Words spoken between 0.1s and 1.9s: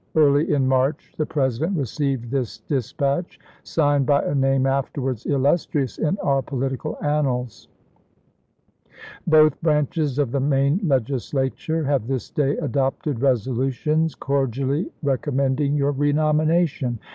Early in March the President